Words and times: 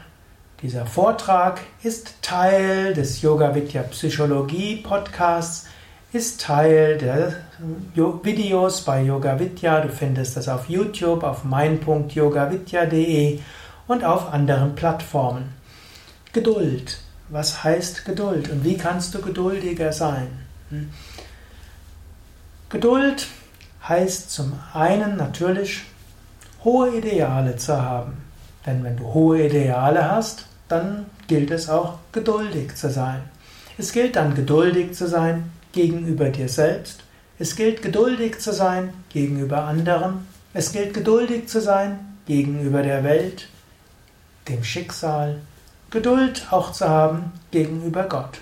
dieser 0.61 0.85
Vortrag 0.85 1.59
ist 1.81 2.13
Teil 2.21 2.93
des 2.93 3.21
Yoga 3.21 3.53
Vidya 3.53 3.83
Psychologie 3.83 4.77
Podcasts 4.77 5.67
ist 6.13 6.41
Teil 6.41 6.97
der 6.99 7.33
Videos 7.95 8.81
bei 8.83 9.01
Yoga 9.01 9.39
Vidya. 9.39 9.81
Du 9.81 9.89
findest 9.89 10.37
das 10.37 10.47
auf 10.47 10.69
YouTube, 10.69 11.23
auf 11.23 11.43
mein.yogavidya.de 11.43 13.39
und 13.87 14.03
auf 14.03 14.31
anderen 14.31 14.75
Plattformen. 14.75 15.55
Geduld. 16.31 16.99
Was 17.29 17.63
heißt 17.63 18.05
Geduld 18.05 18.51
und 18.51 18.63
wie 18.63 18.77
kannst 18.77 19.15
du 19.15 19.21
geduldiger 19.21 19.91
sein? 19.91 20.27
Hm? 20.69 20.91
Geduld 22.69 23.25
heißt 23.87 24.29
zum 24.29 24.53
einen 24.73 25.17
natürlich 25.17 25.81
hohe 26.63 26.95
Ideale 26.95 27.55
zu 27.55 27.81
haben. 27.81 28.21
Denn 28.67 28.83
wenn 28.83 28.97
du 28.97 29.05
hohe 29.15 29.47
Ideale 29.47 30.11
hast, 30.11 30.45
dann 30.67 31.07
gilt 31.27 31.49
es 31.49 31.69
auch 31.69 31.97
geduldig 32.11 32.75
zu 32.75 32.91
sein. 32.91 33.21
Es 33.79 33.91
gilt 33.91 34.15
dann 34.15 34.35
geduldig 34.35 34.93
zu 34.93 35.07
sein 35.07 35.52
gegenüber 35.73 36.29
dir 36.29 36.47
selbst. 36.47 37.03
Es 37.37 37.55
gilt 37.55 37.81
geduldig 37.81 38.39
zu 38.39 38.53
sein 38.53 38.93
gegenüber 39.09 39.63
anderen. 39.63 40.25
Es 40.53 40.71
gilt 40.71 40.93
geduldig 40.93 41.47
zu 41.47 41.59
sein 41.59 41.99
gegenüber 42.25 42.83
der 42.83 43.03
Welt, 43.03 43.49
dem 44.47 44.63
Schicksal. 44.63 45.41
Geduld 45.89 46.47
auch 46.51 46.71
zu 46.71 46.87
haben 46.87 47.33
gegenüber 47.51 48.03
Gott. 48.03 48.39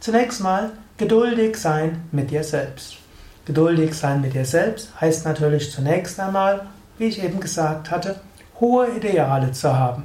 Zunächst 0.00 0.40
mal 0.40 0.72
geduldig 0.96 1.56
sein 1.56 2.04
mit 2.12 2.30
dir 2.30 2.44
selbst. 2.44 2.96
Geduldig 3.44 3.94
sein 3.94 4.20
mit 4.20 4.34
dir 4.34 4.44
selbst 4.44 4.88
heißt 5.00 5.24
natürlich 5.24 5.70
zunächst 5.70 6.18
einmal, 6.18 6.66
wie 6.98 7.06
ich 7.06 7.22
eben 7.22 7.40
gesagt 7.40 7.90
hatte, 7.90 8.20
hohe 8.60 8.88
Ideale 8.96 9.52
zu 9.52 9.76
haben. 9.76 10.04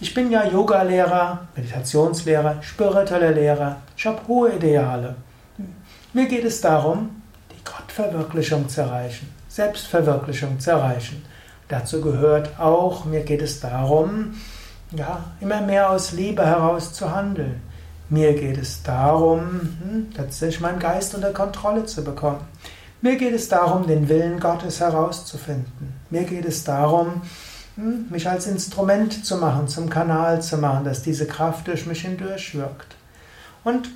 Ich 0.00 0.14
bin 0.14 0.30
ja 0.30 0.46
Yoga-Lehrer, 0.46 1.48
Meditationslehrer, 1.56 2.62
spiritueller 2.62 3.32
Lehrer. 3.32 3.76
Ich 3.96 4.06
habe 4.06 4.26
hohe 4.28 4.54
Ideale. 4.54 5.16
Mir 6.16 6.28
geht 6.28 6.46
es 6.46 6.62
darum, 6.62 7.10
die 7.50 7.62
Gottverwirklichung 7.62 8.70
zu 8.70 8.80
erreichen, 8.80 9.28
Selbstverwirklichung 9.50 10.58
zu 10.58 10.70
erreichen. 10.70 11.22
Dazu 11.68 12.00
gehört 12.00 12.58
auch, 12.58 13.04
mir 13.04 13.20
geht 13.20 13.42
es 13.42 13.60
darum, 13.60 14.34
ja, 14.92 15.24
immer 15.42 15.60
mehr 15.60 15.90
aus 15.90 16.12
Liebe 16.12 16.46
heraus 16.46 16.94
zu 16.94 17.14
handeln. 17.14 17.60
Mir 18.08 18.32
geht 18.32 18.56
es 18.56 18.82
darum, 18.82 19.40
hm, 19.82 20.14
tatsächlich 20.16 20.62
meinen 20.62 20.78
Geist 20.78 21.14
unter 21.14 21.34
Kontrolle 21.34 21.84
zu 21.84 22.02
bekommen. 22.02 22.40
Mir 23.02 23.16
geht 23.16 23.34
es 23.34 23.50
darum, 23.50 23.86
den 23.86 24.08
Willen 24.08 24.40
Gottes 24.40 24.80
herauszufinden. 24.80 25.92
Mir 26.08 26.24
geht 26.24 26.46
es 26.46 26.64
darum, 26.64 27.20
hm, 27.74 28.06
mich 28.08 28.26
als 28.26 28.46
Instrument 28.46 29.26
zu 29.26 29.36
machen, 29.36 29.68
zum 29.68 29.90
Kanal 29.90 30.40
zu 30.40 30.56
machen, 30.56 30.86
dass 30.86 31.02
diese 31.02 31.26
Kraft 31.26 31.68
durch 31.68 31.84
mich 31.84 32.00
hindurch 32.00 32.54
wirkt. 32.54 32.96
Und 33.64 33.90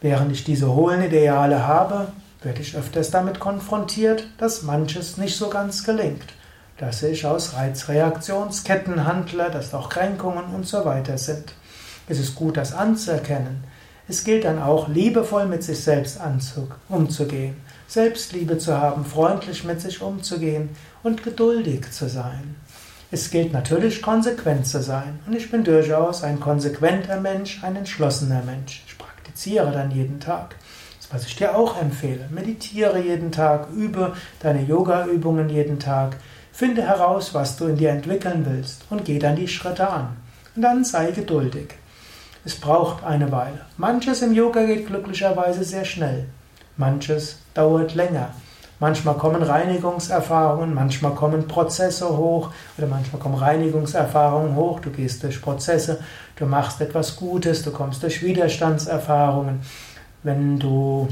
Während 0.00 0.32
ich 0.32 0.44
diese 0.44 0.74
hohen 0.74 1.02
Ideale 1.02 1.66
habe, 1.66 2.08
werde 2.42 2.60
ich 2.60 2.76
öfters 2.76 3.10
damit 3.10 3.40
konfrontiert, 3.40 4.26
dass 4.38 4.62
manches 4.62 5.16
nicht 5.16 5.36
so 5.36 5.48
ganz 5.48 5.84
gelingt. 5.84 6.34
Dass 6.78 7.02
ich 7.02 7.24
aus 7.24 7.54
Reizreaktionsketten 7.54 9.06
handle, 9.06 9.50
dass 9.50 9.72
auch 9.72 9.88
Kränkungen 9.88 10.54
und 10.54 10.66
so 10.66 10.84
weiter 10.84 11.16
sind. 11.16 11.54
Es 12.08 12.18
ist 12.18 12.34
gut, 12.34 12.56
das 12.56 12.74
anzuerkennen. 12.74 13.64
Es 14.08 14.22
gilt 14.22 14.44
dann 14.44 14.62
auch, 14.62 14.86
liebevoll 14.88 15.46
mit 15.46 15.64
sich 15.64 15.82
selbst 15.82 16.20
umzugehen, 16.88 17.56
Selbstliebe 17.88 18.58
zu 18.58 18.78
haben, 18.78 19.04
freundlich 19.04 19.64
mit 19.64 19.80
sich 19.80 20.00
umzugehen 20.00 20.68
und 21.02 21.24
geduldig 21.24 21.90
zu 21.90 22.08
sein. 22.08 22.54
Es 23.10 23.30
gilt 23.30 23.52
natürlich, 23.52 24.02
konsequent 24.02 24.66
zu 24.66 24.82
sein. 24.82 25.18
Und 25.26 25.34
ich 25.34 25.50
bin 25.50 25.64
durchaus 25.64 26.22
ein 26.22 26.38
konsequenter 26.38 27.20
Mensch, 27.20 27.64
ein 27.64 27.76
entschlossener 27.76 28.42
Mensch 28.42 28.84
praktiziere 29.36 29.70
dann 29.70 29.90
jeden 29.90 30.18
Tag. 30.18 30.56
Das, 30.98 31.12
was 31.12 31.26
ich 31.26 31.36
dir 31.36 31.54
auch 31.54 31.78
empfehle. 31.78 32.26
Meditiere 32.30 32.98
jeden 32.98 33.32
Tag, 33.32 33.68
übe 33.70 34.14
deine 34.40 34.62
Yoga-Übungen 34.62 35.50
jeden 35.50 35.78
Tag, 35.78 36.16
finde 36.52 36.80
heraus, 36.82 37.34
was 37.34 37.58
du 37.58 37.66
in 37.66 37.76
dir 37.76 37.90
entwickeln 37.90 38.46
willst 38.48 38.86
und 38.88 39.04
geh 39.04 39.18
dann 39.18 39.36
die 39.36 39.46
Schritte 39.46 39.90
an. 39.90 40.16
Und 40.54 40.62
dann 40.62 40.84
sei 40.84 41.10
geduldig. 41.10 41.74
Es 42.46 42.54
braucht 42.54 43.04
eine 43.04 43.30
Weile. 43.30 43.60
Manches 43.76 44.22
im 44.22 44.32
Yoga 44.32 44.64
geht 44.64 44.86
glücklicherweise 44.86 45.64
sehr 45.64 45.84
schnell. 45.84 46.28
Manches 46.78 47.38
dauert 47.52 47.94
länger. 47.94 48.30
Manchmal 48.78 49.14
kommen 49.14 49.42
Reinigungserfahrungen, 49.42 50.74
manchmal 50.74 51.14
kommen 51.14 51.48
Prozesse 51.48 52.08
hoch 52.16 52.50
oder 52.76 52.86
manchmal 52.86 53.20
kommen 53.22 53.36
Reinigungserfahrungen 53.36 54.54
hoch. 54.54 54.80
Du 54.80 54.90
gehst 54.90 55.22
durch 55.22 55.40
Prozesse, 55.40 56.00
du 56.36 56.44
machst 56.44 56.80
etwas 56.82 57.16
Gutes, 57.16 57.62
du 57.62 57.70
kommst 57.70 58.02
durch 58.02 58.22
Widerstandserfahrungen. 58.22 59.60
Wenn 60.22 60.58
du 60.58 61.08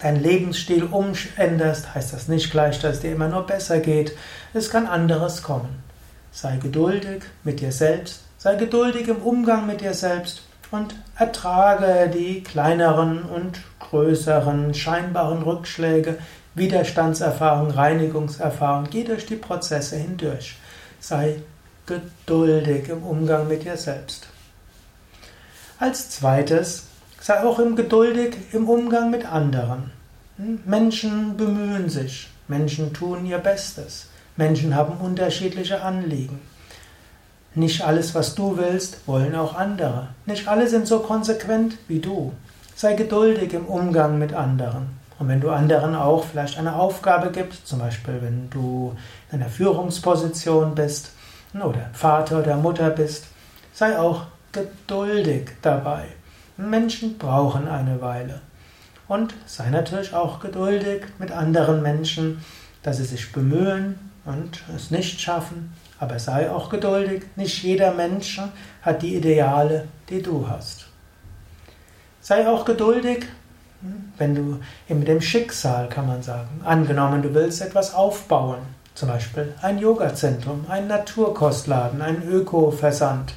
deinen 0.00 0.22
Lebensstil 0.22 0.84
umänderst, 0.84 1.94
heißt 1.94 2.12
das 2.12 2.28
nicht 2.28 2.52
gleich, 2.52 2.78
dass 2.78 2.96
es 2.96 3.00
dir 3.00 3.12
immer 3.12 3.28
nur 3.28 3.44
besser 3.44 3.80
geht. 3.80 4.16
Es 4.52 4.70
kann 4.70 4.86
anderes 4.86 5.42
kommen. 5.42 5.82
Sei 6.30 6.58
geduldig 6.58 7.22
mit 7.42 7.60
dir 7.60 7.72
selbst, 7.72 8.22
sei 8.38 8.54
geduldig 8.54 9.08
im 9.08 9.16
Umgang 9.16 9.66
mit 9.66 9.80
dir 9.80 9.94
selbst 9.94 10.42
und 10.70 10.94
ertrage 11.16 12.10
die 12.10 12.42
kleineren 12.42 13.22
und 13.22 13.60
größeren 13.80 14.74
scheinbaren 14.74 15.42
Rückschläge, 15.42 16.18
Widerstandserfahrung, 16.54 17.70
Reinigungserfahrung. 17.70 18.88
Geh 18.90 19.04
durch 19.04 19.26
die 19.26 19.36
Prozesse 19.36 19.96
hindurch. 19.96 20.56
Sei 21.00 21.36
geduldig 21.86 22.88
im 22.88 23.02
Umgang 23.02 23.48
mit 23.48 23.64
dir 23.64 23.76
selbst. 23.76 24.28
Als 25.78 26.10
zweites, 26.10 26.86
sei 27.20 27.42
auch 27.42 27.58
im 27.58 27.76
geduldig 27.76 28.36
im 28.52 28.68
Umgang 28.68 29.10
mit 29.10 29.26
anderen. 29.26 29.90
Hm? 30.36 30.60
Menschen 30.64 31.36
bemühen 31.36 31.88
sich, 31.88 32.28
Menschen 32.48 32.92
tun 32.92 33.26
ihr 33.26 33.38
Bestes, 33.38 34.06
Menschen 34.36 34.74
haben 34.74 34.96
unterschiedliche 34.98 35.82
Anliegen. 35.82 36.40
Nicht 37.54 37.82
alles, 37.82 38.14
was 38.14 38.34
du 38.34 38.56
willst, 38.56 39.06
wollen 39.06 39.34
auch 39.36 39.54
andere. 39.54 40.08
Nicht 40.26 40.48
alle 40.48 40.68
sind 40.68 40.88
so 40.88 41.00
konsequent 41.00 41.78
wie 41.86 42.00
du. 42.00 42.32
Sei 42.74 42.94
geduldig 42.94 43.52
im 43.52 43.66
Umgang 43.66 44.18
mit 44.18 44.32
anderen. 44.32 44.88
Und 45.18 45.28
wenn 45.28 45.40
du 45.40 45.50
anderen 45.50 45.94
auch 45.94 46.24
vielleicht 46.24 46.58
eine 46.58 46.74
Aufgabe 46.74 47.30
gibst, 47.30 47.66
zum 47.66 47.78
Beispiel 47.78 48.20
wenn 48.20 48.50
du 48.50 48.96
in 49.30 49.40
einer 49.40 49.50
Führungsposition 49.50 50.74
bist 50.74 51.12
oder 51.54 51.90
Vater 51.92 52.40
oder 52.40 52.56
Mutter 52.56 52.90
bist, 52.90 53.26
sei 53.72 53.98
auch 53.98 54.22
geduldig 54.52 55.50
dabei. 55.62 56.04
Menschen 56.56 57.18
brauchen 57.18 57.68
eine 57.68 58.00
Weile. 58.00 58.40
Und 59.06 59.34
sei 59.46 59.70
natürlich 59.70 60.14
auch 60.14 60.40
geduldig 60.40 61.04
mit 61.18 61.30
anderen 61.30 61.82
Menschen, 61.82 62.42
dass 62.82 62.96
sie 62.96 63.04
sich 63.04 63.32
bemühen 63.32 63.98
und 64.24 64.62
es 64.74 64.90
nicht 64.90 65.20
schaffen. 65.20 65.72
Aber 65.98 66.18
sei 66.18 66.50
auch 66.50 66.70
geduldig. 66.70 67.24
Nicht 67.36 67.62
jeder 67.62 67.92
Mensch 67.92 68.40
hat 68.82 69.02
die 69.02 69.16
Ideale, 69.16 69.88
die 70.08 70.22
du 70.22 70.48
hast. 70.48 70.86
Sei 72.20 72.48
auch 72.48 72.64
geduldig 72.64 73.26
wenn 74.18 74.34
du 74.34 74.60
mit 74.88 75.08
dem 75.08 75.20
Schicksal, 75.20 75.88
kann 75.88 76.06
man 76.06 76.22
sagen, 76.22 76.60
angenommen, 76.64 77.22
du 77.22 77.34
willst 77.34 77.62
etwas 77.62 77.94
aufbauen, 77.94 78.58
zum 78.94 79.08
Beispiel 79.08 79.54
ein 79.62 79.78
Yogazentrum, 79.78 80.66
ein 80.68 80.86
Naturkostladen, 80.86 82.00
ein 82.00 82.22
Öko-Versand 82.28 83.34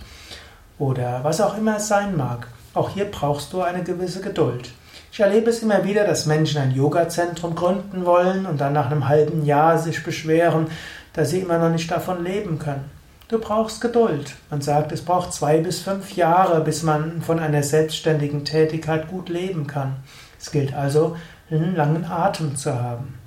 oder 0.77 1.23
was 1.23 1.41
auch 1.41 1.57
immer 1.57 1.77
es 1.77 1.87
sein 1.87 2.15
mag. 2.15 2.47
Auch 2.73 2.89
hier 2.91 3.05
brauchst 3.05 3.53
du 3.53 3.61
eine 3.61 3.83
gewisse 3.83 4.21
Geduld. 4.21 4.69
Ich 5.11 5.19
erlebe 5.19 5.49
es 5.49 5.63
immer 5.63 5.83
wieder, 5.83 6.03
dass 6.05 6.27
Menschen 6.27 6.61
ein 6.61 6.75
Yogazentrum 6.75 7.55
gründen 7.55 8.05
wollen 8.05 8.45
und 8.45 8.61
dann 8.61 8.73
nach 8.73 8.91
einem 8.91 9.07
halben 9.07 9.45
Jahr 9.45 9.79
sich 9.79 10.03
beschweren, 10.03 10.67
dass 11.13 11.31
sie 11.31 11.39
immer 11.39 11.57
noch 11.57 11.71
nicht 11.71 11.89
davon 11.89 12.23
leben 12.23 12.59
können. 12.59 12.91
Du 13.27 13.39
brauchst 13.39 13.81
Geduld. 13.81 14.35
Man 14.51 14.61
sagt, 14.61 14.91
es 14.91 15.01
braucht 15.01 15.33
zwei 15.33 15.57
bis 15.57 15.81
fünf 15.81 16.15
Jahre, 16.15 16.61
bis 16.61 16.83
man 16.83 17.21
von 17.21 17.39
einer 17.39 17.63
selbstständigen 17.63 18.45
Tätigkeit 18.45 19.09
gut 19.09 19.27
leben 19.27 19.65
kann. 19.65 19.95
Es 20.39 20.51
gilt 20.51 20.73
also, 20.73 21.17
einen 21.49 21.75
langen 21.75 22.05
Atem 22.05 22.55
zu 22.55 22.73
haben. 22.73 23.17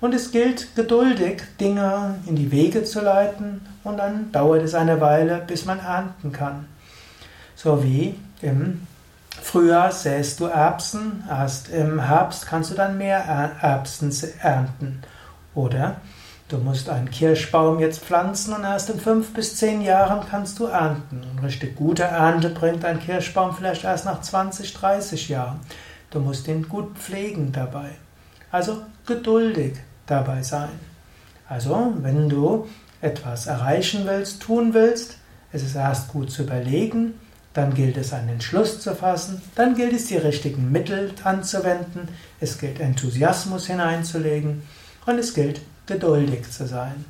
Und 0.00 0.14
es 0.14 0.32
gilt, 0.32 0.74
geduldig 0.74 1.42
Dinge 1.60 2.16
in 2.26 2.34
die 2.34 2.50
Wege 2.50 2.82
zu 2.82 3.00
leiten 3.00 3.60
und 3.84 3.98
dann 3.98 4.32
dauert 4.32 4.62
es 4.62 4.74
eine 4.74 5.00
Weile, 5.00 5.42
bis 5.46 5.64
man 5.64 5.78
ernten 5.78 6.32
kann. 6.32 6.66
So 7.54 7.84
wie 7.84 8.18
im 8.40 8.86
Frühjahr 9.40 9.92
säst 9.92 10.40
du 10.40 10.46
Erbsen, 10.46 11.22
erst 11.28 11.68
im 11.68 12.00
Herbst 12.00 12.46
kannst 12.46 12.72
du 12.72 12.74
dann 12.74 12.98
mehr 12.98 13.18
Erbsen 13.60 14.12
ernten. 14.40 15.02
Oder 15.54 15.96
du 16.48 16.58
musst 16.58 16.88
einen 16.88 17.10
Kirschbaum 17.10 17.78
jetzt 17.78 18.02
pflanzen 18.02 18.54
und 18.54 18.64
erst 18.64 18.90
in 18.90 18.98
fünf 18.98 19.32
bis 19.32 19.56
zehn 19.56 19.82
Jahren 19.82 20.26
kannst 20.28 20.58
du 20.58 20.66
ernten. 20.66 21.22
Und 21.30 21.44
richtig 21.44 21.76
gute 21.76 22.02
Ernte 22.02 22.50
bringt 22.50 22.84
ein 22.84 22.98
Kirschbaum 22.98 23.54
vielleicht 23.54 23.84
erst 23.84 24.04
nach 24.04 24.20
20, 24.20 24.74
30 24.74 25.28
Jahren. 25.28 25.60
Du 26.12 26.20
musst 26.20 26.46
ihn 26.46 26.68
gut 26.68 26.96
pflegen 26.98 27.52
dabei. 27.52 27.90
Also 28.50 28.82
geduldig 29.06 29.78
dabei 30.06 30.42
sein. 30.42 30.78
Also, 31.48 31.94
wenn 32.02 32.28
du 32.28 32.68
etwas 33.00 33.46
erreichen 33.46 34.02
willst, 34.04 34.42
tun 34.42 34.74
willst, 34.74 35.16
es 35.52 35.62
ist 35.62 35.74
erst 35.74 36.08
gut 36.08 36.30
zu 36.30 36.42
überlegen, 36.42 37.14
dann 37.54 37.74
gilt 37.74 37.96
es 37.96 38.12
einen 38.12 38.30
Entschluss 38.30 38.80
zu 38.80 38.94
fassen, 38.94 39.42
dann 39.54 39.74
gilt 39.74 39.92
es 39.92 40.06
die 40.06 40.16
richtigen 40.16 40.70
Mittel 40.70 41.12
anzuwenden, 41.24 42.08
es 42.40 42.58
gilt 42.58 42.80
Enthusiasmus 42.80 43.66
hineinzulegen 43.66 44.62
und 45.06 45.18
es 45.18 45.34
gilt 45.34 45.60
geduldig 45.86 46.50
zu 46.50 46.66
sein. 46.66 47.04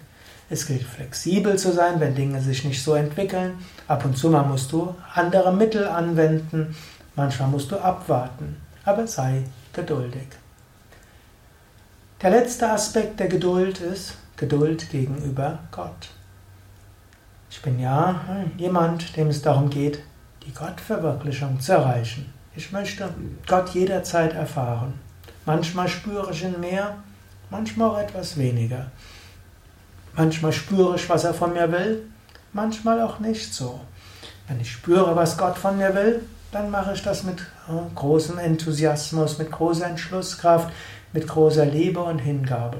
Es 0.50 0.66
gilt 0.66 0.82
flexibel 0.82 1.56
zu 1.58 1.72
sein, 1.72 1.98
wenn 2.00 2.14
Dinge 2.14 2.40
sich 2.40 2.64
nicht 2.64 2.82
so 2.82 2.94
entwickeln. 2.94 3.54
Ab 3.88 4.04
und 4.04 4.16
zu 4.16 4.28
mal 4.28 4.42
musst 4.42 4.72
du 4.72 4.94
andere 5.14 5.52
Mittel 5.52 5.86
anwenden, 5.86 6.74
manchmal 7.16 7.48
musst 7.48 7.70
du 7.70 7.76
abwarten, 7.76 8.56
aber 8.84 9.06
sei 9.06 9.44
geduldig. 9.72 10.26
Der 12.20 12.30
letzte 12.30 12.70
Aspekt 12.70 13.18
der 13.20 13.28
Geduld 13.28 13.80
ist 13.80 14.14
Geduld 14.36 14.90
gegenüber 14.90 15.58
Gott. 15.70 16.10
Ich 17.50 17.60
bin 17.62 17.78
ja 17.78 18.20
jemand, 18.56 19.16
dem 19.16 19.28
es 19.28 19.42
darum 19.42 19.70
geht, 19.70 20.02
die 20.46 20.54
Gottverwirklichung 20.54 21.60
zu 21.60 21.72
erreichen. 21.72 22.32
Ich 22.56 22.72
möchte 22.72 23.12
Gott 23.46 23.70
jederzeit 23.70 24.34
erfahren. 24.34 24.94
Manchmal 25.46 25.88
spüre 25.88 26.30
ich 26.32 26.44
ihn 26.44 26.60
mehr, 26.60 26.96
manchmal 27.50 27.90
auch 27.90 27.98
etwas 27.98 28.36
weniger. 28.36 28.86
Manchmal 30.14 30.52
spüre 30.52 30.96
ich, 30.96 31.08
was 31.08 31.24
er 31.24 31.34
von 31.34 31.52
mir 31.52 31.70
will, 31.72 32.06
manchmal 32.52 33.00
auch 33.00 33.18
nicht 33.18 33.52
so. 33.52 33.80
Wenn 34.48 34.60
ich 34.60 34.70
spüre, 34.70 35.16
was 35.16 35.38
Gott 35.38 35.56
von 35.56 35.78
mir 35.78 35.94
will, 35.94 36.22
dann 36.52 36.70
mache 36.70 36.92
ich 36.92 37.02
das 37.02 37.24
mit 37.24 37.40
äh, 37.40 37.94
großem 37.94 38.38
Enthusiasmus, 38.38 39.38
mit 39.38 39.50
großer 39.50 39.86
Entschlusskraft, 39.86 40.72
mit 41.12 41.26
großer 41.26 41.64
Liebe 41.66 42.00
und 42.00 42.18
Hingabe. 42.18 42.78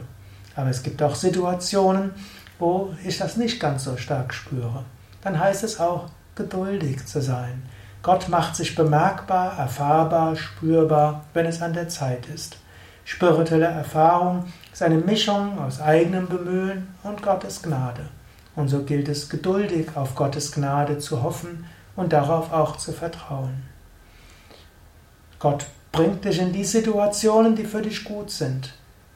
Aber 0.55 0.71
es 0.71 0.83
gibt 0.83 1.03
auch 1.03 1.15
Situationen, 1.15 2.13
wo 2.59 2.95
ich 3.05 3.19
das 3.19 3.37
nicht 3.37 3.59
ganz 3.59 3.85
so 3.85 3.97
stark 3.97 4.35
spüre. 4.35 4.85
Dann 5.23 5.41
heißt 5.41 5.65
es 5.65 5.81
auch, 5.81 6.09
geduldig 6.35 7.05
zu 7.07 7.21
sein. 7.21 7.63
Gott 8.03 8.29
macht 8.29 8.57
sich 8.57 8.75
bemerkbar, 8.75 9.59
erfahrbar, 9.59 10.37
spürbar, 10.37 11.25
wenn 11.35 11.47
es 11.47 11.63
an 11.63 11.73
der 11.73 11.89
Zeit 11.89 12.27
ist. 12.27 12.57
Spirituelle 13.05 13.67
Erfahrung 13.67 14.45
ist 14.73 14.83
eine 14.83 14.99
Mischung 14.99 15.59
aus 15.59 15.81
eigenem 15.81 16.29
Bemühen 16.29 16.89
und 17.03 17.23
Gottes 17.23 17.63
Gnade. 17.63 18.09
Und 18.55 18.69
so 18.69 18.83
gilt 18.83 19.09
es 19.09 19.29
geduldig 19.29 19.89
auf 19.95 20.15
Gottes 20.15 20.53
Gnade 20.53 20.99
zu 20.99 21.23
hoffen 21.23 21.65
und 21.97 22.13
darauf 22.13 22.53
auch 22.53 22.77
zu 22.77 22.93
vertrauen. 22.93 23.63
Gott 25.39 25.67
bringt 25.91 26.25
dich 26.25 26.39
in 26.39 26.53
die 26.53 26.65
Situationen, 26.65 27.55
die 27.55 27.65
für 27.65 27.83
dich 27.83 28.05
gut 28.05 28.31
sind. 28.31 28.73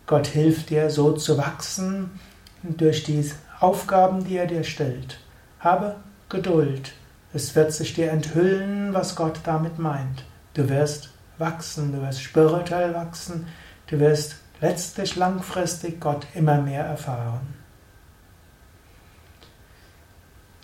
Gott 0.06 0.26
hilft 0.26 0.70
dir, 0.70 0.90
so 0.90 1.12
zu 1.12 1.38
wachsen 1.38 2.18
durch 2.62 3.04
die 3.04 3.30
Aufgaben, 3.60 4.24
die 4.24 4.36
er 4.36 4.46
dir 4.46 4.64
stellt. 4.64 5.18
Habe 5.60 5.96
Geduld. 6.28 6.92
Es 7.32 7.54
wird 7.54 7.72
sich 7.72 7.94
dir 7.94 8.10
enthüllen, 8.10 8.92
was 8.92 9.16
Gott 9.16 9.40
damit 9.44 9.78
meint. 9.78 10.24
Du 10.54 10.68
wirst 10.68 11.10
wachsen, 11.38 11.92
du 11.92 12.02
wirst 12.02 12.22
spirituell 12.22 12.94
wachsen, 12.94 13.46
du 13.88 14.00
wirst 14.00 14.36
letztlich 14.60 15.16
langfristig 15.16 16.00
Gott 16.00 16.26
immer 16.34 16.60
mehr 16.60 16.84
erfahren. 16.84 17.54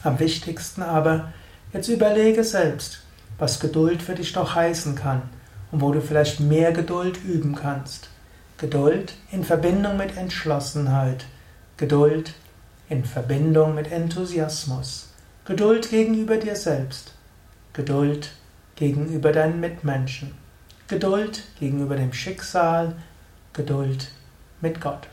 Am 0.08 0.20
wichtigsten 0.22 0.84
aber, 0.84 1.34
jetzt 1.74 1.90
überlege 1.90 2.46
selbst, 2.46 3.02
was 3.38 3.60
Geduld 3.60 4.02
für 4.02 4.16
dich 4.16 4.32
doch 4.32 4.56
heißen 4.56 4.96
kann 4.96 5.24
und 5.70 5.82
wo 5.82 5.92
du 5.92 6.00
vielleicht 6.00 6.40
mehr 6.40 6.72
Geduld 6.72 7.22
üben 7.26 7.56
kannst. 7.56 8.08
Geduld 8.58 9.16
in 9.34 9.44
Verbindung 9.44 9.98
mit 9.98 10.16
Entschlossenheit, 10.16 11.26
Geduld 11.76 12.36
in 12.88 13.04
Verbindung 13.04 13.76
mit 13.76 13.92
Enthusiasmus, 13.92 15.10
Geduld 15.44 15.90
gegenüber 15.90 16.38
dir 16.38 16.56
selbst, 16.56 17.12
Geduld 17.74 18.32
gegenüber 18.78 19.34
deinen 19.34 19.60
Mitmenschen, 19.60 20.32
Geduld 20.88 21.44
gegenüber 21.60 21.98
dem 21.98 22.14
Schicksal, 22.14 22.96
Geduld 23.52 24.08
mit 24.62 24.80
Gott. 24.80 25.10